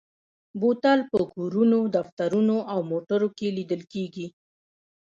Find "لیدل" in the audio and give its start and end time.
3.57-3.81